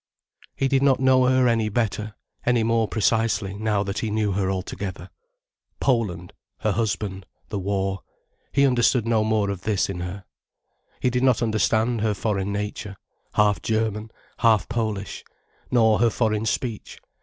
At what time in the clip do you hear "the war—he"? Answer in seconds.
7.49-8.65